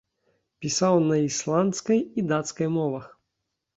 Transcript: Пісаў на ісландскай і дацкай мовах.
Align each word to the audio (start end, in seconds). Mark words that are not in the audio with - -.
Пісаў 0.65 0.95
на 1.11 1.19
ісландскай 1.27 1.99
і 2.23 2.27
дацкай 2.33 2.67
мовах. 2.79 3.05